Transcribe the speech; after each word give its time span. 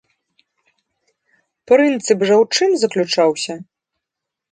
Прынцып 1.71 2.19
жа 2.29 2.35
ў 2.43 2.57
чым 2.57 2.71
заключаўся? 2.85 3.53